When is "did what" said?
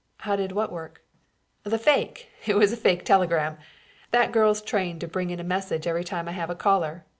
0.35-0.71